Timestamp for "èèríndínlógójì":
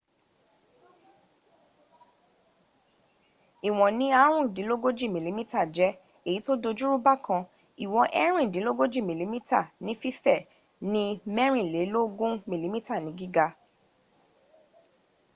8.19-8.99